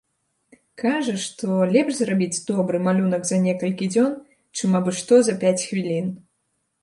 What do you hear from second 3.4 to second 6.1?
некалькі дзён, чым абы-што за пяць хвілін.